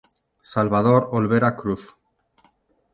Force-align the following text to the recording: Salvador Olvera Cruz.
Salvador 0.51 1.09
Olvera 1.11 1.55
Cruz. 1.55 1.93